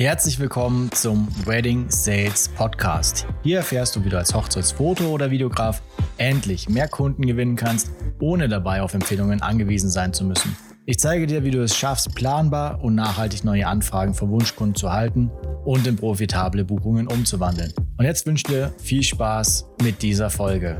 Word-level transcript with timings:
Herzlich 0.00 0.38
willkommen 0.38 0.90
zum 0.92 1.28
Wedding 1.44 1.90
Sales 1.90 2.48
Podcast. 2.48 3.26
Hier 3.42 3.58
erfährst 3.58 3.94
du, 3.94 4.02
wie 4.02 4.08
du 4.08 4.16
als 4.16 4.34
Hochzeitsfoto- 4.34 5.10
oder 5.10 5.30
Videograf 5.30 5.82
endlich 6.16 6.70
mehr 6.70 6.88
Kunden 6.88 7.26
gewinnen 7.26 7.54
kannst, 7.54 7.90
ohne 8.18 8.48
dabei 8.48 8.80
auf 8.80 8.94
Empfehlungen 8.94 9.42
angewiesen 9.42 9.90
sein 9.90 10.14
zu 10.14 10.24
müssen. 10.24 10.56
Ich 10.86 10.98
zeige 10.98 11.26
dir, 11.26 11.44
wie 11.44 11.50
du 11.50 11.62
es 11.62 11.76
schaffst, 11.76 12.14
planbar 12.14 12.82
und 12.82 12.94
nachhaltig 12.94 13.44
neue 13.44 13.66
Anfragen 13.66 14.14
von 14.14 14.30
Wunschkunden 14.30 14.74
zu 14.74 14.90
halten 14.90 15.30
und 15.66 15.86
in 15.86 15.96
profitable 15.96 16.64
Buchungen 16.64 17.06
umzuwandeln. 17.06 17.74
Und 17.98 18.06
jetzt 18.06 18.24
wünsche 18.24 18.44
ich 18.46 18.54
dir 18.54 18.72
viel 18.78 19.02
Spaß 19.02 19.66
mit 19.82 20.00
dieser 20.00 20.30
Folge. 20.30 20.78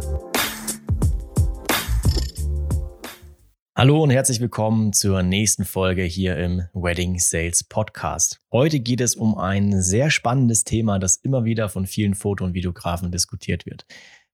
Hallo 3.81 4.03
und 4.03 4.11
herzlich 4.11 4.43
willkommen 4.43 4.93
zur 4.93 5.23
nächsten 5.23 5.65
Folge 5.65 6.03
hier 6.03 6.37
im 6.37 6.65
Wedding 6.75 7.19
Sales 7.19 7.65
Podcast. 7.65 8.39
Heute 8.53 8.79
geht 8.79 9.01
es 9.01 9.15
um 9.15 9.39
ein 9.39 9.81
sehr 9.81 10.11
spannendes 10.11 10.65
Thema, 10.65 10.99
das 10.99 11.17
immer 11.17 11.47
wieder 11.47 11.71
von 11.71 11.87
vielen 11.87 12.13
Foto- 12.13 12.45
und 12.45 12.53
Videografen 12.53 13.11
diskutiert 13.11 13.65
wird. 13.65 13.87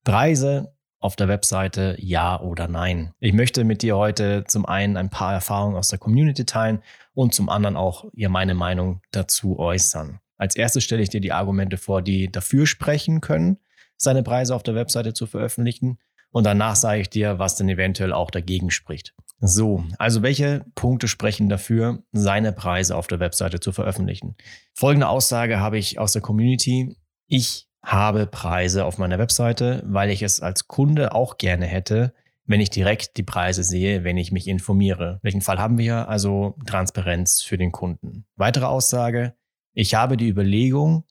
Preise 0.02 0.74
auf 0.98 1.14
der 1.14 1.28
Webseite 1.28 1.94
ja 2.00 2.40
oder 2.40 2.66
nein. 2.66 3.12
Ich 3.20 3.34
möchte 3.34 3.62
mit 3.62 3.82
dir 3.82 3.96
heute 3.96 4.42
zum 4.48 4.66
einen 4.66 4.96
ein 4.96 5.10
paar 5.10 5.34
Erfahrungen 5.34 5.76
aus 5.76 5.90
der 5.90 6.00
Community 6.00 6.44
teilen 6.44 6.82
und 7.14 7.32
zum 7.32 7.48
anderen 7.48 7.76
auch 7.76 8.04
ihr 8.14 8.30
meine 8.30 8.54
Meinung 8.54 9.00
dazu 9.12 9.60
äußern. 9.60 10.18
Als 10.38 10.56
erstes 10.56 10.82
stelle 10.82 11.02
ich 11.02 11.10
dir 11.10 11.20
die 11.20 11.30
Argumente 11.30 11.76
vor, 11.76 12.02
die 12.02 12.32
dafür 12.32 12.66
sprechen 12.66 13.20
können, 13.20 13.58
seine 13.96 14.24
Preise 14.24 14.56
auf 14.56 14.64
der 14.64 14.74
Webseite 14.74 15.14
zu 15.14 15.28
veröffentlichen. 15.28 15.98
Und 16.32 16.44
danach 16.44 16.74
sage 16.74 17.00
ich 17.00 17.10
dir, 17.10 17.38
was 17.38 17.54
denn 17.54 17.68
eventuell 17.68 18.12
auch 18.12 18.32
dagegen 18.32 18.72
spricht. 18.72 19.14
So, 19.40 19.84
also 19.98 20.22
welche 20.22 20.64
Punkte 20.74 21.08
sprechen 21.08 21.48
dafür, 21.48 22.02
seine 22.12 22.52
Preise 22.52 22.96
auf 22.96 23.06
der 23.06 23.20
Webseite 23.20 23.60
zu 23.60 23.72
veröffentlichen? 23.72 24.36
Folgende 24.72 25.08
Aussage 25.08 25.60
habe 25.60 25.78
ich 25.78 25.98
aus 25.98 26.12
der 26.12 26.22
Community. 26.22 26.96
Ich 27.26 27.68
habe 27.82 28.26
Preise 28.26 28.84
auf 28.84 28.98
meiner 28.98 29.18
Webseite, 29.18 29.82
weil 29.86 30.10
ich 30.10 30.22
es 30.22 30.40
als 30.40 30.68
Kunde 30.68 31.14
auch 31.14 31.36
gerne 31.36 31.66
hätte, 31.66 32.14
wenn 32.46 32.60
ich 32.60 32.70
direkt 32.70 33.16
die 33.16 33.22
Preise 33.22 33.62
sehe, 33.62 34.04
wenn 34.04 34.16
ich 34.16 34.32
mich 34.32 34.48
informiere. 34.48 35.18
Welchen 35.22 35.42
Fall 35.42 35.58
haben 35.58 35.78
wir? 35.78 36.08
Also 36.08 36.56
Transparenz 36.66 37.42
für 37.42 37.58
den 37.58 37.72
Kunden. 37.72 38.24
Weitere 38.36 38.66
Aussage. 38.66 39.34
Ich 39.74 39.94
habe 39.94 40.16
die 40.16 40.28
Überlegung, 40.28 41.04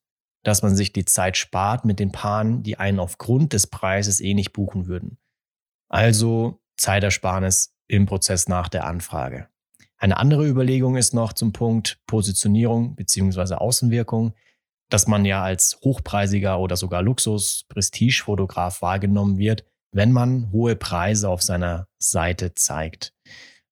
dass 0.44 0.64
man 0.64 0.76
sich 0.76 0.94
die 0.94 1.06
Zeit 1.06 1.38
spart 1.38 1.86
mit 1.86 2.00
den 2.00 2.12
Paaren, 2.12 2.64
die 2.64 2.78
einen 2.78 3.00
aufgrund 3.00 3.54
des 3.54 3.68
Preises 3.68 4.20
eh 4.20 4.34
nicht 4.34 4.54
buchen 4.54 4.88
würden. 4.88 5.18
Also 5.90 6.62
Zeitersparnis 6.78 7.75
im 7.88 8.06
Prozess 8.06 8.48
nach 8.48 8.70
der 8.70 8.86
Anfrage. 8.86 9.48
Eine 9.98 10.18
andere 10.18 10.46
Überlegung 10.48 10.98
ist 10.98 11.14
noch 11.14 11.34
zum 11.34 11.54
Punkt 11.54 12.00
Positionierung 12.06 12.96
beziehungsweise 12.96 13.62
Außenwirkung, 13.62 14.34
dass 14.90 15.08
man 15.08 15.26
ja 15.26 15.42
als 15.42 15.80
hochpreisiger 15.84 16.60
oder 16.60 16.76
sogar 16.76 17.02
Luxus-Prestige-Fotograf 17.02 18.82
wahrgenommen 18.82 19.38
wird, 19.38 19.66
wenn 19.92 20.12
man 20.12 20.52
hohe 20.52 20.76
Preise 20.76 21.30
auf 21.30 21.42
seiner 21.42 21.88
Seite 21.98 22.54
zeigt. 22.54 23.14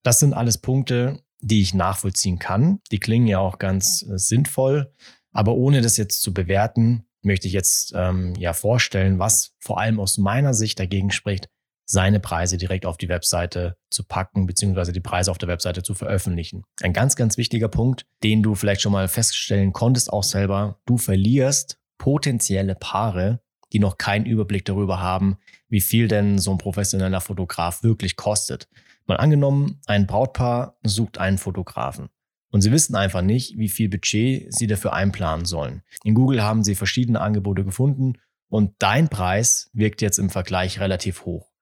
Das 0.04 0.20
sind 0.20 0.34
alles 0.34 0.58
Punkte, 0.58 1.22
die 1.40 1.62
ich 1.62 1.74
nachvollziehen 1.74 2.40
kann. 2.40 2.80
Die 2.92 3.00
klingen 3.00 3.28
ja 3.28 3.40
auch 3.40 3.60
ganz 3.60 4.04
äh, 4.04 4.18
sinnvoll, 4.18 4.94
aber 5.34 5.56
ohne 5.56 5.82
das 5.82 5.98
jetzt 5.98 6.22
zu 6.22 6.34
bewerten, 6.34 7.06
möchte 7.22 7.48
ich 7.48 7.54
jetzt 7.54 7.94
ähm, 7.96 8.34
ja 8.38 8.54
vorstellen, 8.54 9.20
was 9.20 9.54
vor 9.60 9.80
allem 9.80 10.00
aus 10.00 10.18
meiner 10.18 10.54
Sicht 10.54 10.80
dagegen 10.80 11.12
spricht, 11.12 11.50
seine 11.86 12.20
Preise 12.20 12.58
direkt 12.58 12.86
auf 12.86 12.98
die 12.98 13.10
Webseite 13.10 13.78
zu 13.90 14.04
packen, 14.04 14.46
beziehungsweise 14.46 14.94
die 14.94 15.00
Preise 15.00 15.32
auf 15.32 15.38
der 15.38 15.50
Webseite 15.50 15.84
zu 15.84 15.94
veröffentlichen. 15.94 16.64
Ein 16.82 16.94
ganz, 16.94 17.16
ganz 17.16 17.38
wichtiger 17.38 17.68
Punkt, 17.68 18.06
den 18.24 18.42
du 18.42 18.56
vielleicht 18.56 18.82
schon 18.82 18.92
mal 18.92 19.08
feststellen 19.08 19.74
konntest, 19.74 20.12
auch 20.12 20.24
selber, 20.24 20.80
du 20.86 20.98
verlierst 20.98 21.80
potenzielle 21.98 22.76
Paare, 22.76 23.42
die 23.72 23.80
noch 23.80 23.98
keinen 23.98 24.26
Überblick 24.26 24.66
darüber 24.66 25.02
haben, 25.02 25.38
wie 25.68 25.82
viel 25.82 26.08
denn 26.08 26.38
so 26.38 26.52
ein 26.52 26.58
professioneller 26.58 27.22
Fotograf 27.22 27.84
wirklich 27.84 28.16
kostet. 28.16 28.68
Mal 29.06 29.18
angenommen, 29.18 29.82
ein 29.86 30.08
Brautpaar 30.08 30.78
sucht 30.84 31.18
einen 31.18 31.38
Fotografen. 31.38 32.10
Und 32.52 32.62
sie 32.62 32.72
wissen 32.72 32.96
einfach 32.96 33.24
nicht, 33.24 33.58
wie 33.58 33.68
viel 33.68 33.90
Budget 33.90 34.54
sie 34.54 34.68
dafür 34.68 34.94
einplanen 34.94 35.46
sollen. 35.46 35.82
In 36.04 36.14
Google 36.14 36.44
haben 36.44 36.64
sie 36.64 36.76
verschiedene 36.76 37.20
Angebote 37.20 37.66
gefunden 37.66 38.20
und 38.48 38.76
dein 38.78 39.10
Preis 39.10 39.72
wirkt 39.74 40.04
jetzt 40.04 40.20
im 40.20 40.30
Vergleich 40.30 40.80
relativ 40.80 41.26
hoch. 41.26 41.53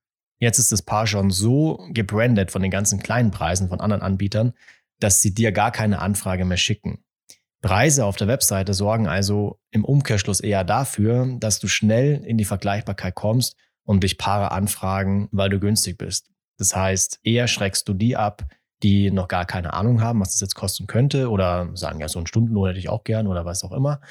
Jetzt 0.41 0.57
ist 0.57 0.71
das 0.71 0.81
Paar 0.81 1.05
schon 1.05 1.29
so 1.29 1.87
gebrandet 1.91 2.49
von 2.49 2.63
den 2.63 2.71
ganzen 2.71 2.99
kleinen 2.99 3.29
Preisen 3.29 3.69
von 3.69 3.79
anderen 3.79 4.01
Anbietern, 4.01 4.53
dass 4.99 5.21
sie 5.21 5.35
dir 5.35 5.51
gar 5.51 5.71
keine 5.71 5.99
Anfrage 5.99 6.45
mehr 6.45 6.57
schicken. 6.57 7.03
Preise 7.61 8.05
auf 8.05 8.15
der 8.15 8.27
Webseite 8.27 8.73
sorgen 8.73 9.07
also 9.07 9.59
im 9.69 9.85
Umkehrschluss 9.85 10.39
eher 10.39 10.63
dafür, 10.63 11.27
dass 11.39 11.59
du 11.59 11.67
schnell 11.67 12.23
in 12.25 12.39
die 12.39 12.45
Vergleichbarkeit 12.45 13.13
kommst 13.13 13.55
und 13.83 14.03
dich 14.03 14.17
Paare 14.17 14.51
anfragen, 14.51 15.29
weil 15.31 15.51
du 15.51 15.59
günstig 15.59 15.99
bist. 15.99 16.31
Das 16.57 16.75
heißt, 16.75 17.19
eher 17.21 17.47
schreckst 17.47 17.87
du 17.87 17.93
die 17.93 18.17
ab, 18.17 18.43
die 18.81 19.11
noch 19.11 19.27
gar 19.27 19.45
keine 19.45 19.73
Ahnung 19.73 20.01
haben, 20.01 20.21
was 20.21 20.31
das 20.31 20.41
jetzt 20.41 20.55
kosten 20.55 20.87
könnte 20.87 21.29
oder 21.29 21.69
sagen, 21.75 21.99
ja, 21.99 22.09
so 22.09 22.17
einen 22.17 22.25
Stundenlohn 22.25 22.69
hätte 22.69 22.79
ich 22.79 22.89
auch 22.89 23.03
gern 23.03 23.27
oder 23.27 23.45
was 23.45 23.63
auch 23.63 23.73
immer. 23.73 24.01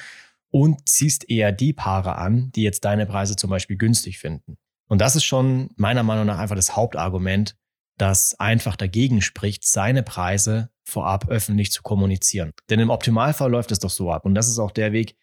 Und 0.49 0.87
ziehst 0.87 1.29
eher 1.29 1.51
die 1.51 1.73
Paare 1.73 2.15
an, 2.15 2.53
die 2.53 2.63
jetzt 2.63 2.85
deine 2.85 3.05
Preise 3.05 3.35
zum 3.35 3.49
Beispiel 3.49 3.75
günstig 3.75 4.17
finden. 4.17 4.57
Und 4.91 4.99
das 4.99 5.15
ist 5.15 5.23
schon 5.23 5.69
meiner 5.77 6.03
Meinung 6.03 6.25
nach 6.25 6.37
einfach 6.37 6.57
das 6.57 6.75
Hauptargument, 6.75 7.55
das 7.97 8.37
einfach 8.41 8.75
dagegen 8.75 9.21
spricht, 9.21 9.63
seine 9.63 10.03
Preise 10.03 10.69
vorab 10.83 11.29
öffentlich 11.29 11.71
zu 11.71 11.81
kommunizieren. 11.81 12.51
Denn 12.69 12.81
im 12.81 12.89
Optimalfall 12.89 13.49
läuft 13.49 13.71
es 13.71 13.79
doch 13.79 13.89
so 13.89 14.11
ab. 14.11 14.25
Und 14.25 14.35
das 14.35 14.49
ist 14.49 14.59
auch 14.59 14.71
der 14.71 14.91
Weg, 14.91 15.15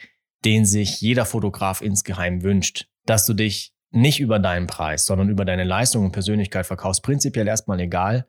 den 0.47 0.65
sich 0.65 1.03
jeder 1.03 1.27
Fotograf 1.27 1.83
insgeheim 1.83 2.43
wünscht, 2.43 2.87
dass 3.05 3.27
du 3.27 3.35
dich 3.35 3.75
nicht 3.91 4.21
über 4.21 4.39
deinen 4.39 4.69
Preis, 4.69 5.05
sondern 5.05 5.29
über 5.29 5.45
deine 5.45 5.65
Leistung 5.65 6.07
und 6.07 6.13
Persönlichkeit 6.13 6.65
verkaufst. 6.65 7.03
Prinzipiell 7.03 7.47
erstmal 7.47 7.79
egal, 7.79 8.27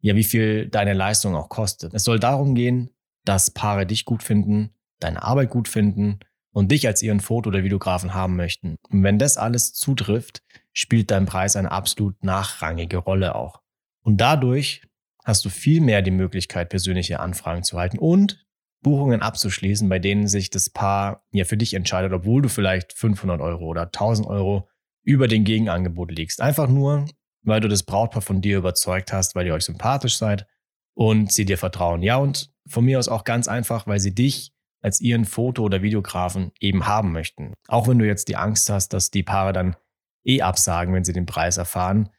ja, 0.00 0.16
wie 0.16 0.24
viel 0.24 0.70
deine 0.70 0.94
Leistung 0.94 1.36
auch 1.36 1.50
kostet. 1.50 1.92
Es 1.92 2.04
soll 2.04 2.18
darum 2.18 2.54
gehen, 2.54 2.88
dass 3.26 3.50
Paare 3.50 3.84
dich 3.84 4.06
gut 4.06 4.22
finden, 4.22 4.70
deine 5.00 5.22
Arbeit 5.22 5.50
gut 5.50 5.68
finden 5.68 6.20
und 6.58 6.72
dich 6.72 6.88
als 6.88 7.04
ihren 7.04 7.20
Foto- 7.20 7.50
oder 7.50 7.62
Videografen 7.62 8.14
haben 8.14 8.34
möchten. 8.34 8.78
Und 8.90 9.04
wenn 9.04 9.16
das 9.16 9.36
alles 9.36 9.74
zutrifft, 9.74 10.42
spielt 10.72 11.12
dein 11.12 11.24
Preis 11.24 11.54
eine 11.54 11.70
absolut 11.70 12.24
nachrangige 12.24 12.96
Rolle 12.96 13.36
auch. 13.36 13.62
Und 14.02 14.16
dadurch 14.20 14.82
hast 15.24 15.44
du 15.44 15.50
viel 15.50 15.80
mehr 15.80 16.02
die 16.02 16.10
Möglichkeit, 16.10 16.68
persönliche 16.68 17.20
Anfragen 17.20 17.62
zu 17.62 17.78
halten 17.78 18.00
und 18.00 18.44
Buchungen 18.82 19.22
abzuschließen, 19.22 19.88
bei 19.88 20.00
denen 20.00 20.26
sich 20.26 20.50
das 20.50 20.68
Paar 20.68 21.24
ja 21.30 21.44
für 21.44 21.56
dich 21.56 21.74
entscheidet, 21.74 22.12
obwohl 22.12 22.42
du 22.42 22.48
vielleicht 22.48 22.92
500 22.92 23.40
Euro 23.40 23.66
oder 23.66 23.82
1000 23.82 24.26
Euro 24.26 24.68
über 25.04 25.28
den 25.28 25.44
Gegenangebot 25.44 26.10
liegst. 26.10 26.40
Einfach 26.40 26.68
nur, 26.68 27.06
weil 27.42 27.60
du 27.60 27.68
das 27.68 27.84
Brautpaar 27.84 28.22
von 28.22 28.40
dir 28.40 28.58
überzeugt 28.58 29.12
hast, 29.12 29.36
weil 29.36 29.46
ihr 29.46 29.54
euch 29.54 29.64
sympathisch 29.64 30.16
seid 30.16 30.44
und 30.94 31.30
sie 31.30 31.44
dir 31.44 31.56
vertrauen. 31.56 32.02
Ja, 32.02 32.16
und 32.16 32.50
von 32.66 32.84
mir 32.84 32.98
aus 32.98 33.06
auch 33.06 33.22
ganz 33.22 33.46
einfach, 33.46 33.86
weil 33.86 34.00
sie 34.00 34.12
dich 34.12 34.57
als 34.80 35.00
ihren 35.00 35.24
Foto- 35.24 35.64
oder 35.64 35.82
Videografen 35.82 36.52
eben 36.60 36.86
haben 36.86 37.12
möchten. 37.12 37.52
Auch 37.66 37.88
wenn 37.88 37.98
du 37.98 38.06
jetzt 38.06 38.28
die 38.28 38.36
Angst 38.36 38.70
hast, 38.70 38.92
dass 38.92 39.10
die 39.10 39.22
Paare 39.22 39.52
dann 39.52 39.76
eh 40.24 40.42
absagen, 40.42 40.94
wenn 40.94 41.04
sie 41.04 41.12
den 41.12 41.26
Preis 41.26 41.56
erfahren, 41.56 42.10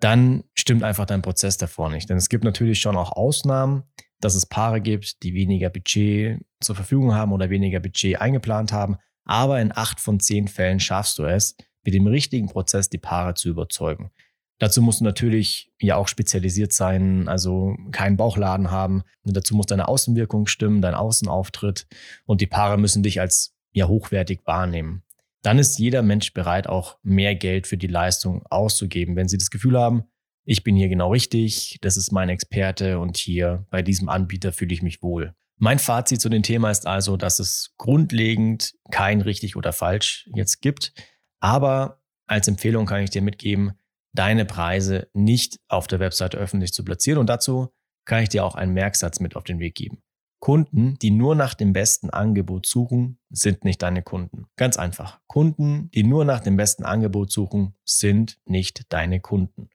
dann 0.00 0.44
stimmt 0.54 0.84
einfach 0.84 1.06
dein 1.06 1.22
Prozess 1.22 1.56
davor 1.56 1.90
nicht. 1.90 2.08
Denn 2.08 2.16
es 2.16 2.28
gibt 2.28 2.44
natürlich 2.44 2.80
schon 2.80 2.96
auch 2.96 3.12
Ausnahmen, 3.12 3.82
dass 4.20 4.34
es 4.34 4.46
Paare 4.46 4.80
gibt, 4.80 5.22
die 5.22 5.34
weniger 5.34 5.70
Budget 5.70 6.40
zur 6.60 6.76
Verfügung 6.76 7.14
haben 7.14 7.32
oder 7.32 7.50
weniger 7.50 7.80
Budget 7.80 8.20
eingeplant 8.20 8.72
haben. 8.72 8.96
Aber 9.24 9.60
in 9.60 9.76
acht 9.76 10.00
von 10.00 10.20
zehn 10.20 10.48
Fällen 10.48 10.80
schaffst 10.80 11.18
du 11.18 11.24
es, 11.24 11.56
mit 11.84 11.94
dem 11.94 12.06
richtigen 12.06 12.48
Prozess 12.48 12.88
die 12.88 12.98
Paare 12.98 13.34
zu 13.34 13.48
überzeugen. 13.48 14.10
Dazu 14.58 14.82
musst 14.82 15.00
du 15.00 15.04
natürlich 15.04 15.72
ja 15.80 15.96
auch 15.96 16.08
spezialisiert 16.08 16.72
sein, 16.72 17.28
also 17.28 17.76
keinen 17.92 18.16
Bauchladen 18.16 18.70
haben. 18.70 19.02
Und 19.22 19.36
dazu 19.36 19.54
muss 19.54 19.66
deine 19.66 19.86
Außenwirkung 19.86 20.46
stimmen, 20.46 20.82
dein 20.82 20.94
Außenauftritt 20.94 21.86
und 22.26 22.40
die 22.40 22.46
Paare 22.46 22.76
müssen 22.76 23.02
dich 23.02 23.20
als 23.20 23.54
ja 23.72 23.86
hochwertig 23.86 24.40
wahrnehmen. 24.44 25.04
Dann 25.42 25.58
ist 25.58 25.78
jeder 25.78 26.02
Mensch 26.02 26.34
bereit, 26.34 26.66
auch 26.66 26.98
mehr 27.02 27.36
Geld 27.36 27.68
für 27.68 27.76
die 27.76 27.86
Leistung 27.86 28.44
auszugeben, 28.50 29.14
wenn 29.14 29.28
sie 29.28 29.38
das 29.38 29.50
Gefühl 29.50 29.78
haben, 29.78 30.04
ich 30.44 30.64
bin 30.64 30.76
hier 30.76 30.88
genau 30.88 31.12
richtig, 31.12 31.78
das 31.82 31.96
ist 31.96 32.10
mein 32.10 32.30
Experte 32.30 32.98
und 32.98 33.18
hier 33.18 33.66
bei 33.70 33.82
diesem 33.82 34.08
Anbieter 34.08 34.50
fühle 34.52 34.72
ich 34.72 34.82
mich 34.82 35.02
wohl. 35.02 35.34
Mein 35.58 35.78
Fazit 35.78 36.20
zu 36.20 36.28
dem 36.28 36.42
Thema 36.42 36.70
ist 36.70 36.86
also, 36.86 37.16
dass 37.16 37.38
es 37.38 37.74
grundlegend 37.76 38.74
kein 38.90 39.20
richtig 39.20 39.56
oder 39.56 39.72
falsch 39.72 40.28
jetzt 40.34 40.60
gibt, 40.62 40.94
aber 41.38 42.00
als 42.26 42.48
Empfehlung 42.48 42.86
kann 42.86 43.02
ich 43.02 43.10
dir 43.10 43.22
mitgeben, 43.22 43.72
deine 44.12 44.44
Preise 44.44 45.08
nicht 45.12 45.58
auf 45.68 45.86
der 45.86 46.00
Webseite 46.00 46.38
öffentlich 46.38 46.72
zu 46.72 46.84
platzieren. 46.84 47.18
Und 47.18 47.28
dazu 47.28 47.68
kann 48.04 48.22
ich 48.22 48.28
dir 48.28 48.44
auch 48.44 48.54
einen 48.54 48.72
Merksatz 48.72 49.20
mit 49.20 49.36
auf 49.36 49.44
den 49.44 49.58
Weg 49.58 49.74
geben. 49.74 50.02
Kunden, 50.40 50.96
die 50.98 51.10
nur 51.10 51.34
nach 51.34 51.54
dem 51.54 51.72
besten 51.72 52.10
Angebot 52.10 52.66
suchen, 52.66 53.18
sind 53.28 53.64
nicht 53.64 53.82
deine 53.82 54.02
Kunden. 54.02 54.46
Ganz 54.56 54.76
einfach. 54.76 55.20
Kunden, 55.26 55.90
die 55.90 56.04
nur 56.04 56.24
nach 56.24 56.40
dem 56.40 56.56
besten 56.56 56.84
Angebot 56.84 57.32
suchen, 57.32 57.74
sind 57.84 58.38
nicht 58.44 58.92
deine 58.92 59.20
Kunden. 59.20 59.68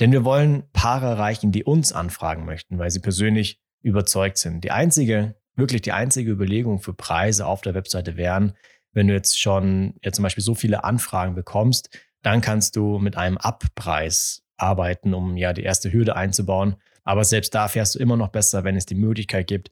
Denn 0.00 0.12
wir 0.12 0.24
wollen 0.24 0.64
Paare 0.72 1.06
erreichen, 1.06 1.52
die 1.52 1.64
uns 1.64 1.92
anfragen 1.92 2.44
möchten, 2.44 2.78
weil 2.78 2.90
sie 2.90 3.00
persönlich 3.00 3.60
überzeugt 3.80 4.38
sind. 4.38 4.64
Die 4.64 4.72
einzige 4.72 5.36
wirklich 5.58 5.82
die 5.82 5.92
einzige 5.92 6.30
Überlegung 6.30 6.78
für 6.80 6.94
Preise 6.94 7.46
auf 7.46 7.60
der 7.60 7.74
Webseite 7.74 8.16
wären, 8.16 8.54
wenn 8.92 9.08
du 9.08 9.14
jetzt 9.14 9.38
schon 9.38 9.94
ja, 10.02 10.12
zum 10.12 10.22
Beispiel 10.22 10.44
so 10.44 10.54
viele 10.54 10.84
Anfragen 10.84 11.34
bekommst, 11.34 11.90
dann 12.22 12.40
kannst 12.40 12.76
du 12.76 12.98
mit 12.98 13.16
einem 13.16 13.38
Abpreis 13.38 14.42
arbeiten, 14.56 15.14
um 15.14 15.36
ja 15.36 15.52
die 15.52 15.62
erste 15.62 15.92
Hürde 15.92 16.16
einzubauen. 16.16 16.76
Aber 17.04 17.24
selbst 17.24 17.54
da 17.54 17.68
fährst 17.68 17.94
du 17.94 17.98
immer 17.98 18.16
noch 18.16 18.28
besser, 18.28 18.64
wenn 18.64 18.76
es 18.76 18.86
die 18.86 18.94
Möglichkeit 18.94 19.46
gibt, 19.46 19.70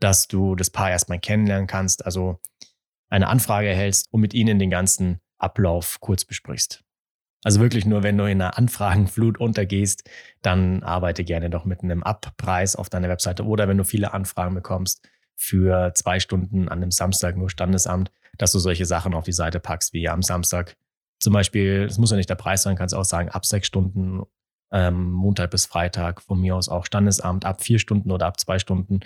dass 0.00 0.28
du 0.28 0.54
das 0.54 0.70
Paar 0.70 0.90
erstmal 0.90 1.20
kennenlernen 1.20 1.66
kannst, 1.66 2.04
also 2.04 2.40
eine 3.08 3.28
Anfrage 3.28 3.68
erhältst 3.68 4.12
und 4.12 4.20
mit 4.20 4.34
ihnen 4.34 4.58
den 4.58 4.70
ganzen 4.70 5.20
Ablauf 5.38 5.98
kurz 6.00 6.24
besprichst. 6.24 6.82
Also 7.44 7.60
wirklich 7.60 7.84
nur, 7.84 8.02
wenn 8.02 8.16
du 8.16 8.24
in 8.24 8.40
einer 8.40 8.56
Anfragenflut 8.56 9.38
untergehst, 9.38 10.08
dann 10.42 10.82
arbeite 10.82 11.24
gerne 11.24 11.50
doch 11.50 11.66
mit 11.66 11.82
einem 11.82 12.02
Abpreis 12.02 12.74
auf 12.74 12.88
deiner 12.88 13.08
Webseite 13.08 13.44
oder 13.44 13.68
wenn 13.68 13.76
du 13.76 13.84
viele 13.84 14.14
Anfragen 14.14 14.54
bekommst 14.54 15.06
für 15.36 15.92
zwei 15.94 16.20
Stunden 16.20 16.68
an 16.68 16.78
einem 16.78 16.90
Samstag 16.90 17.36
nur 17.36 17.50
Standesamt, 17.50 18.10
dass 18.38 18.52
du 18.52 18.58
solche 18.58 18.86
Sachen 18.86 19.14
auf 19.14 19.24
die 19.24 19.32
Seite 19.32 19.60
packst, 19.60 19.92
wie 19.92 20.08
am 20.08 20.22
Samstag 20.22 20.76
zum 21.20 21.32
Beispiel, 21.32 21.84
es 21.88 21.98
muss 21.98 22.10
ja 22.10 22.16
nicht 22.16 22.30
der 22.30 22.34
Preis 22.34 22.62
sein, 22.62 22.76
kannst 22.76 22.94
auch 22.94 23.04
sagen, 23.04 23.28
ab 23.30 23.46
sechs 23.46 23.66
Stunden, 23.66 24.22
ähm, 24.72 25.10
Montag 25.10 25.50
bis 25.50 25.66
Freitag, 25.66 26.20
von 26.20 26.40
mir 26.40 26.56
aus 26.56 26.68
auch 26.68 26.84
Standesamt, 26.84 27.44
ab 27.44 27.62
vier 27.62 27.78
Stunden 27.78 28.10
oder 28.10 28.26
ab 28.26 28.40
zwei 28.40 28.58
Stunden, 28.58 29.00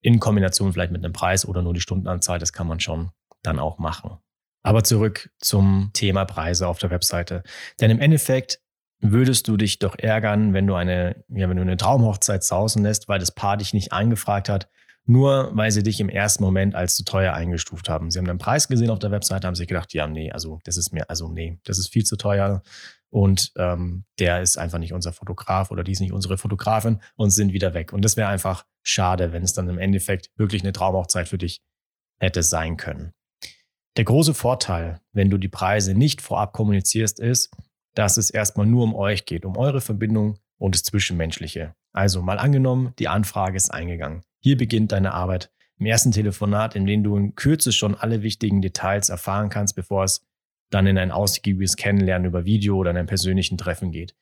in 0.00 0.20
Kombination 0.20 0.72
vielleicht 0.72 0.92
mit 0.92 1.02
einem 1.02 1.14
Preis 1.14 1.46
oder 1.46 1.62
nur 1.62 1.74
die 1.74 1.80
Stundenanzahl, 1.80 2.38
das 2.38 2.52
kann 2.52 2.66
man 2.66 2.78
schon 2.78 3.10
dann 3.42 3.58
auch 3.58 3.78
machen. 3.78 4.18
Aber 4.62 4.84
zurück 4.84 5.30
zum 5.38 5.90
Thema 5.92 6.24
Preise 6.24 6.68
auf 6.68 6.78
der 6.78 6.90
Webseite. 6.90 7.42
Denn 7.80 7.90
im 7.90 8.00
Endeffekt 8.00 8.60
würdest 9.00 9.48
du 9.48 9.56
dich 9.56 9.78
doch 9.78 9.98
ärgern, 9.98 10.54
wenn 10.54 10.66
du 10.66 10.74
eine, 10.74 11.24
ja, 11.28 11.48
wenn 11.48 11.56
du 11.56 11.62
eine 11.62 11.76
Traumhochzeit 11.76 12.42
sausen 12.42 12.82
lässt, 12.82 13.08
weil 13.08 13.18
das 13.18 13.32
Paar 13.32 13.56
dich 13.56 13.74
nicht 13.74 13.92
angefragt 13.92 14.48
hat, 14.48 14.68
nur 15.06 15.50
weil 15.54 15.70
sie 15.70 15.82
dich 15.82 16.00
im 16.00 16.08
ersten 16.08 16.42
Moment 16.42 16.74
als 16.74 16.96
zu 16.96 17.04
teuer 17.04 17.34
eingestuft 17.34 17.88
haben. 17.88 18.10
Sie 18.10 18.18
haben 18.18 18.26
den 18.26 18.38
Preis 18.38 18.68
gesehen 18.68 18.90
auf 18.90 18.98
der 18.98 19.10
Webseite, 19.10 19.46
haben 19.46 19.54
sich 19.54 19.68
gedacht, 19.68 19.92
ja, 19.92 20.06
nee, 20.06 20.30
also 20.32 20.60
das 20.64 20.76
ist 20.76 20.92
mir, 20.92 21.08
also 21.10 21.28
nee, 21.28 21.58
das 21.64 21.78
ist 21.78 21.88
viel 21.88 22.04
zu 22.04 22.16
teuer 22.16 22.62
und 23.10 23.52
ähm, 23.56 24.04
der 24.18 24.42
ist 24.42 24.56
einfach 24.56 24.78
nicht 24.78 24.92
unser 24.92 25.12
Fotograf 25.12 25.70
oder 25.70 25.84
die 25.84 25.92
ist 25.92 26.00
nicht 26.00 26.12
unsere 26.12 26.38
Fotografin 26.38 27.00
und 27.16 27.30
sind 27.30 27.52
wieder 27.52 27.74
weg. 27.74 27.92
Und 27.92 28.04
das 28.04 28.16
wäre 28.16 28.28
einfach 28.28 28.64
schade, 28.82 29.32
wenn 29.32 29.42
es 29.42 29.52
dann 29.52 29.68
im 29.68 29.78
Endeffekt 29.78 30.30
wirklich 30.36 30.62
eine 30.62 30.72
Traumhochzeit 30.72 31.28
für 31.28 31.38
dich 31.38 31.62
hätte 32.18 32.42
sein 32.42 32.76
können. 32.76 33.12
Der 33.96 34.04
große 34.04 34.34
Vorteil, 34.34 35.00
wenn 35.12 35.30
du 35.30 35.38
die 35.38 35.48
Preise 35.48 35.94
nicht 35.94 36.22
vorab 36.22 36.52
kommunizierst, 36.52 37.20
ist, 37.20 37.52
dass 37.94 38.16
es 38.16 38.30
erstmal 38.30 38.66
nur 38.66 38.82
um 38.82 38.94
euch 38.96 39.26
geht, 39.26 39.44
um 39.44 39.56
eure 39.56 39.80
Verbindung 39.80 40.38
und 40.58 40.74
das 40.74 40.82
Zwischenmenschliche. 40.82 41.74
Also 41.92 42.20
mal 42.20 42.38
angenommen, 42.38 42.94
die 42.98 43.06
Anfrage 43.06 43.56
ist 43.56 43.72
eingegangen. 43.72 44.24
Hier 44.44 44.58
beginnt 44.58 44.92
deine 44.92 45.14
Arbeit 45.14 45.50
im 45.78 45.86
ersten 45.86 46.12
Telefonat, 46.12 46.76
in 46.76 46.84
dem 46.84 47.02
du 47.02 47.16
in 47.16 47.34
Kürze 47.34 47.72
schon 47.72 47.94
alle 47.94 48.22
wichtigen 48.22 48.60
Details 48.60 49.08
erfahren 49.08 49.48
kannst, 49.48 49.74
bevor 49.74 50.04
es 50.04 50.26
dann 50.68 50.86
in 50.86 50.98
ein 50.98 51.12
ausgiebiges 51.12 51.76
Kennenlernen 51.76 52.28
über 52.28 52.44
Video 52.44 52.76
oder 52.76 52.90
in 52.90 52.98
einem 52.98 53.06
persönlichen 53.06 53.56
Treffen 53.56 53.90
geht. 53.90 54.14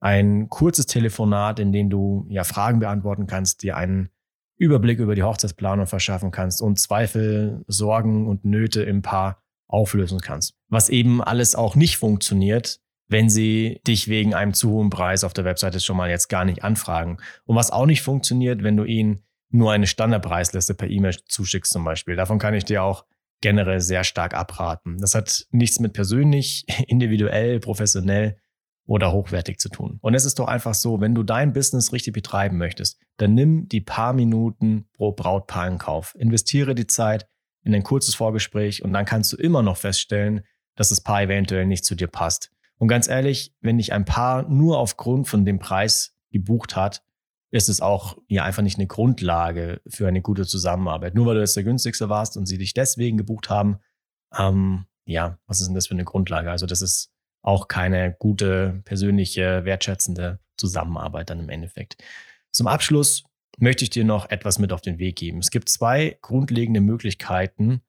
Ein 0.00 0.48
kurzes 0.48 0.86
Telefonat, 0.86 1.60
in 1.60 1.70
dem 1.70 1.88
du 1.88 2.26
ja 2.28 2.42
Fragen 2.42 2.80
beantworten 2.80 3.28
kannst, 3.28 3.62
dir 3.62 3.76
einen 3.76 4.10
Überblick 4.56 4.98
über 4.98 5.14
die 5.14 5.22
Hochzeitsplanung 5.22 5.86
verschaffen 5.86 6.32
kannst 6.32 6.60
und 6.60 6.80
Zweifel, 6.80 7.62
Sorgen 7.68 8.26
und 8.26 8.44
Nöte 8.44 8.82
im 8.82 9.02
Paar 9.02 9.44
auflösen 9.68 10.18
kannst. 10.18 10.56
Was 10.68 10.88
eben 10.88 11.22
alles 11.22 11.54
auch 11.54 11.76
nicht 11.76 11.96
funktioniert, 11.96 12.80
wenn 13.06 13.30
sie 13.30 13.80
dich 13.86 14.08
wegen 14.08 14.34
einem 14.34 14.52
zu 14.52 14.70
hohen 14.70 14.90
Preis 14.90 15.22
auf 15.22 15.32
der 15.32 15.44
Webseite 15.44 15.78
schon 15.78 15.96
mal 15.96 16.10
jetzt 16.10 16.26
gar 16.26 16.44
nicht 16.44 16.64
anfragen. 16.64 17.18
Und 17.44 17.54
was 17.54 17.70
auch 17.70 17.86
nicht 17.86 18.02
funktioniert, 18.02 18.64
wenn 18.64 18.76
du 18.76 18.82
ihnen 18.82 19.22
nur 19.50 19.72
eine 19.72 19.86
Standardpreisliste 19.86 20.74
per 20.74 20.88
E-Mail 20.88 21.16
zuschickst 21.26 21.72
zum 21.72 21.84
Beispiel. 21.84 22.16
Davon 22.16 22.38
kann 22.38 22.54
ich 22.54 22.64
dir 22.64 22.82
auch 22.82 23.04
generell 23.40 23.80
sehr 23.80 24.04
stark 24.04 24.34
abraten. 24.34 24.98
Das 24.98 25.14
hat 25.14 25.46
nichts 25.50 25.80
mit 25.80 25.92
persönlich, 25.92 26.64
individuell, 26.86 27.60
professionell 27.60 28.36
oder 28.86 29.12
hochwertig 29.12 29.58
zu 29.58 29.68
tun. 29.68 29.98
Und 30.00 30.14
es 30.14 30.24
ist 30.24 30.38
doch 30.38 30.48
einfach 30.48 30.74
so, 30.74 31.00
wenn 31.00 31.14
du 31.14 31.22
dein 31.22 31.52
Business 31.52 31.92
richtig 31.92 32.14
betreiben 32.14 32.56
möchtest, 32.56 32.98
dann 33.18 33.34
nimm 33.34 33.68
die 33.68 33.82
paar 33.82 34.14
Minuten 34.14 34.88
pro 34.94 35.12
Brautpaar 35.12 35.68
in 35.68 35.78
Kauf. 35.78 36.14
Investiere 36.18 36.74
die 36.74 36.86
Zeit 36.86 37.28
in 37.64 37.74
ein 37.74 37.82
kurzes 37.82 38.14
Vorgespräch 38.14 38.82
und 38.82 38.92
dann 38.94 39.04
kannst 39.04 39.32
du 39.32 39.36
immer 39.36 39.62
noch 39.62 39.76
feststellen, 39.76 40.42
dass 40.74 40.88
das 40.88 41.02
Paar 41.02 41.22
eventuell 41.22 41.66
nicht 41.66 41.84
zu 41.84 41.94
dir 41.94 42.06
passt. 42.06 42.50
Und 42.78 42.88
ganz 42.88 43.08
ehrlich, 43.08 43.52
wenn 43.60 43.76
dich 43.76 43.92
ein 43.92 44.04
Paar 44.04 44.48
nur 44.48 44.78
aufgrund 44.78 45.28
von 45.28 45.44
dem 45.44 45.58
Preis 45.58 46.14
gebucht 46.30 46.76
hat, 46.76 47.02
ist 47.50 47.68
es 47.68 47.80
auch 47.80 48.18
ja 48.28 48.44
einfach 48.44 48.62
nicht 48.62 48.78
eine 48.78 48.86
Grundlage 48.86 49.80
für 49.88 50.06
eine 50.06 50.20
gute 50.20 50.46
Zusammenarbeit. 50.46 51.14
Nur 51.14 51.26
weil 51.26 51.34
du 51.34 51.40
jetzt 51.40 51.56
der 51.56 51.64
günstigste 51.64 52.08
warst 52.08 52.36
und 52.36 52.46
sie 52.46 52.58
dich 52.58 52.74
deswegen 52.74 53.16
gebucht 53.16 53.48
haben, 53.48 53.78
ähm, 54.36 54.84
ja, 55.06 55.38
was 55.46 55.60
ist 55.60 55.68
denn 55.68 55.74
das 55.74 55.86
für 55.86 55.94
eine 55.94 56.04
Grundlage? 56.04 56.50
Also 56.50 56.66
das 56.66 56.82
ist 56.82 57.10
auch 57.42 57.68
keine 57.68 58.14
gute, 58.18 58.82
persönliche, 58.84 59.64
wertschätzende 59.64 60.40
Zusammenarbeit 60.58 61.30
dann 61.30 61.40
im 61.40 61.48
Endeffekt. 61.48 61.96
Zum 62.50 62.66
Abschluss 62.66 63.24
möchte 63.58 63.84
ich 63.84 63.90
dir 63.90 64.04
noch 64.04 64.28
etwas 64.30 64.58
mit 64.58 64.72
auf 64.72 64.82
den 64.82 64.98
Weg 64.98 65.16
geben. 65.16 65.38
Es 65.38 65.50
gibt 65.50 65.68
zwei 65.68 66.18
grundlegende 66.20 66.80
Möglichkeiten, 66.80 67.80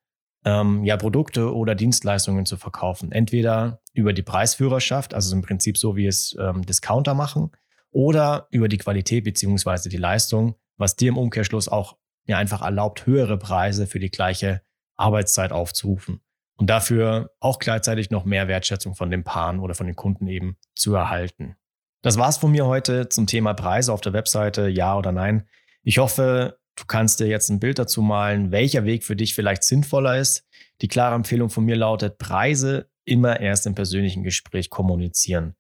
ähm, 0.45 0.83
ja, 0.85 0.95
Produkte 0.95 1.53
oder 1.53 1.75
Dienstleistungen 1.75 2.45
zu 2.45 2.55
verkaufen. 2.55 3.11
Entweder 3.11 3.81
über 3.93 4.13
die 4.13 4.23
Preisführerschaft, 4.23 5.13
also 5.13 5.35
im 5.35 5.41
Prinzip 5.41 5.77
so, 5.77 5.95
wie 5.95 6.07
es 6.07 6.35
ähm, 6.39 6.65
Discounter 6.65 7.13
machen, 7.13 7.51
oder 7.91 8.47
über 8.51 8.67
die 8.67 8.77
Qualität 8.77 9.23
beziehungsweise 9.23 9.89
die 9.89 9.97
Leistung, 9.97 10.55
was 10.77 10.95
dir 10.95 11.09
im 11.09 11.17
Umkehrschluss 11.17 11.67
auch 11.67 11.97
ja, 12.25 12.37
einfach 12.37 12.61
erlaubt, 12.61 13.05
höhere 13.05 13.37
Preise 13.37 13.87
für 13.87 13.99
die 13.99 14.11
gleiche 14.11 14.61
Arbeitszeit 14.95 15.51
aufzurufen 15.51 16.21
und 16.57 16.69
dafür 16.69 17.31
auch 17.39 17.59
gleichzeitig 17.59 18.11
noch 18.11 18.25
mehr 18.25 18.47
Wertschätzung 18.47 18.95
von 18.95 19.09
den 19.09 19.23
Paaren 19.23 19.59
oder 19.59 19.73
von 19.73 19.87
den 19.87 19.95
Kunden 19.95 20.27
eben 20.27 20.57
zu 20.75 20.93
erhalten. 20.93 21.55
Das 22.01 22.17
war's 22.17 22.37
von 22.37 22.51
mir 22.51 22.65
heute 22.65 23.09
zum 23.09 23.27
Thema 23.27 23.53
Preise 23.53 23.91
auf 23.91 24.01
der 24.01 24.13
Webseite, 24.13 24.67
ja 24.67 24.97
oder 24.97 25.11
nein. 25.11 25.47
Ich 25.83 25.97
hoffe, 25.97 26.59
du 26.75 26.85
kannst 26.85 27.19
dir 27.19 27.27
jetzt 27.27 27.49
ein 27.49 27.59
Bild 27.59 27.79
dazu 27.79 28.01
malen, 28.01 28.51
welcher 28.51 28.85
Weg 28.85 29.03
für 29.03 29.15
dich 29.15 29.33
vielleicht 29.33 29.63
sinnvoller 29.63 30.17
ist. 30.17 30.45
Die 30.81 30.87
klare 30.87 31.15
Empfehlung 31.15 31.49
von 31.49 31.65
mir 31.65 31.75
lautet, 31.75 32.17
Preise 32.17 32.89
immer 33.03 33.39
erst 33.39 33.65
im 33.65 33.75
persönlichen 33.75 34.23
Gespräch 34.23 34.69
kommunizieren. 34.69 35.55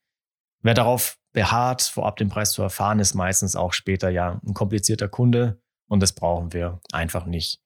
Wer 0.61 0.75
darauf 0.75 1.18
beharrt, 1.33 1.81
vorab 1.81 2.17
den 2.17 2.29
Preis 2.29 2.51
zu 2.51 2.61
erfahren, 2.61 2.99
ist 2.99 3.13
meistens 3.13 3.55
auch 3.55 3.73
später 3.73 4.09
ja 4.09 4.39
ein 4.45 4.53
komplizierter 4.53 5.07
Kunde 5.07 5.61
und 5.87 6.01
das 6.01 6.13
brauchen 6.13 6.53
wir 6.53 6.79
einfach 6.91 7.25
nicht. 7.25 7.59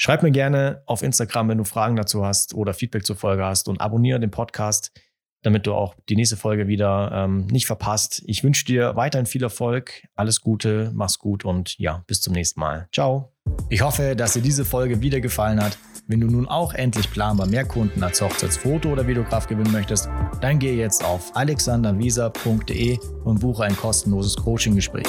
Schreib 0.00 0.22
mir 0.22 0.30
gerne 0.30 0.82
auf 0.86 1.02
Instagram, 1.02 1.48
wenn 1.48 1.58
du 1.58 1.64
Fragen 1.64 1.96
dazu 1.96 2.24
hast 2.24 2.54
oder 2.54 2.72
Feedback 2.72 3.04
zur 3.04 3.16
Folge 3.16 3.44
hast 3.44 3.68
und 3.68 3.80
abonniere 3.80 4.20
den 4.20 4.30
Podcast, 4.30 4.92
damit 5.42 5.66
du 5.66 5.74
auch 5.74 5.96
die 6.08 6.14
nächste 6.14 6.36
Folge 6.36 6.68
wieder 6.68 7.10
ähm, 7.12 7.46
nicht 7.46 7.66
verpasst. 7.66 8.22
Ich 8.26 8.44
wünsche 8.44 8.64
dir 8.64 8.94
weiterhin 8.94 9.26
viel 9.26 9.42
Erfolg, 9.42 10.06
alles 10.14 10.40
Gute, 10.40 10.92
mach's 10.94 11.18
gut 11.18 11.44
und 11.44 11.76
ja, 11.78 12.04
bis 12.06 12.20
zum 12.20 12.32
nächsten 12.32 12.60
Mal. 12.60 12.88
Ciao. 12.92 13.32
Ich 13.70 13.82
hoffe, 13.82 14.14
dass 14.14 14.34
dir 14.34 14.42
diese 14.42 14.64
Folge 14.64 15.00
wieder 15.00 15.20
gefallen 15.20 15.62
hat. 15.62 15.76
Wenn 16.10 16.22
du 16.22 16.26
nun 16.26 16.48
auch 16.48 16.72
endlich 16.72 17.10
planbar 17.10 17.46
mehr 17.46 17.66
Kunden 17.66 18.02
als 18.02 18.22
Hochzeitsfoto- 18.22 18.90
oder 18.90 19.06
Videograf 19.06 19.46
gewinnen 19.46 19.70
möchtest, 19.70 20.08
dann 20.40 20.58
gehe 20.58 20.74
jetzt 20.74 21.04
auf 21.04 21.36
alexandervisa.de 21.36 22.98
und 23.24 23.40
buche 23.40 23.64
ein 23.64 23.76
kostenloses 23.76 24.34
Coaching-Gespräch. 24.36 25.04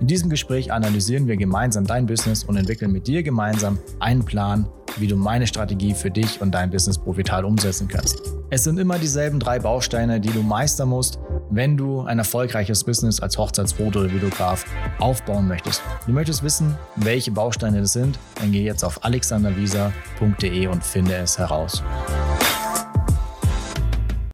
In 0.00 0.08
diesem 0.08 0.28
Gespräch 0.28 0.70
analysieren 0.70 1.26
wir 1.26 1.38
gemeinsam 1.38 1.86
dein 1.86 2.04
Business 2.04 2.44
und 2.44 2.58
entwickeln 2.58 2.92
mit 2.92 3.06
dir 3.06 3.22
gemeinsam 3.22 3.78
einen 3.98 4.26
Plan, 4.26 4.68
wie 4.98 5.06
du 5.06 5.16
meine 5.16 5.46
Strategie 5.46 5.94
für 5.94 6.10
dich 6.10 6.40
und 6.40 6.52
dein 6.52 6.70
Business 6.70 6.98
profital 6.98 7.44
umsetzen 7.44 7.88
kannst. 7.88 8.20
Es 8.50 8.64
sind 8.64 8.78
immer 8.78 8.98
dieselben 8.98 9.40
drei 9.40 9.58
Bausteine, 9.58 10.20
die 10.20 10.30
du 10.30 10.42
meistern 10.42 10.88
musst, 10.88 11.18
wenn 11.50 11.76
du 11.76 12.02
ein 12.02 12.18
erfolgreiches 12.18 12.84
Business 12.84 13.20
als 13.20 13.36
Hochzeitsfoto- 13.36 14.00
oder 14.00 14.12
Videograf 14.12 14.64
aufbauen 14.98 15.48
möchtest. 15.48 15.82
Du 16.06 16.12
möchtest 16.12 16.42
wissen, 16.42 16.76
welche 16.96 17.30
Bausteine 17.30 17.80
das 17.80 17.92
sind, 17.92 18.18
dann 18.36 18.52
geh 18.52 18.64
jetzt 18.64 18.84
auf 18.84 19.04
alexandervisa.de 19.04 20.66
und 20.66 20.84
finde 20.84 21.14
es 21.16 21.38
heraus. 21.38 21.82